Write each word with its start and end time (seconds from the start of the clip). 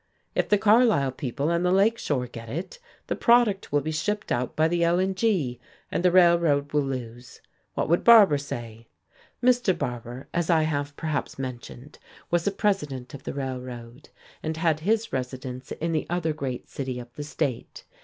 If 0.33 0.49
the 0.49 0.57
Carlisle 0.57 1.11
people 1.11 1.51
and 1.51 1.63
the 1.63 1.69
Lake 1.71 1.99
Shore 1.99 2.25
get 2.25 2.49
it, 2.49 2.79
the 3.05 3.15
product 3.15 3.71
will 3.71 3.81
be 3.81 3.91
shipped 3.91 4.31
out 4.31 4.55
by 4.55 4.67
the 4.67 4.83
L 4.83 4.97
and 4.97 5.15
G, 5.15 5.59
and 5.91 6.03
the 6.03 6.09
Railroad 6.11 6.73
will 6.73 6.81
lose. 6.81 7.39
What 7.75 7.87
would 7.87 8.03
Barbour 8.03 8.39
say?" 8.39 8.87
Mr. 9.43 9.77
Barbour, 9.77 10.27
as 10.33 10.49
I 10.49 10.63
have 10.63 10.97
perhaps 10.97 11.37
mentioned, 11.37 11.99
was 12.31 12.45
the 12.45 12.51
president 12.51 13.13
of 13.13 13.25
the 13.25 13.33
Railroad, 13.35 14.09
and 14.41 14.57
had 14.57 14.79
his 14.79 15.13
residence 15.13 15.71
in 15.73 15.91
the 15.91 16.07
other 16.09 16.33
great 16.33 16.67
city 16.67 16.97
of 16.99 17.13
the 17.13 17.23
state. 17.23 17.83